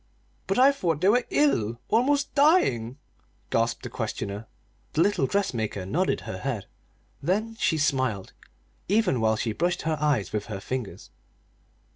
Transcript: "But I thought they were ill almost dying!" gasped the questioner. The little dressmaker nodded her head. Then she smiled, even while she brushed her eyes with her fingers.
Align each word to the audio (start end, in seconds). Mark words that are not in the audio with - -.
"But 0.47 0.57
I 0.57 0.71
thought 0.71 0.99
they 0.99 1.09
were 1.09 1.25
ill 1.29 1.79
almost 1.87 2.33
dying!" 2.33 2.97
gasped 3.51 3.83
the 3.83 3.89
questioner. 3.91 4.47
The 4.93 5.01
little 5.01 5.27
dressmaker 5.27 5.85
nodded 5.85 6.21
her 6.21 6.39
head. 6.39 6.65
Then 7.21 7.55
she 7.59 7.77
smiled, 7.77 8.33
even 8.87 9.21
while 9.21 9.35
she 9.35 9.53
brushed 9.53 9.83
her 9.83 9.99
eyes 10.01 10.33
with 10.33 10.45
her 10.47 10.59
fingers. 10.59 11.11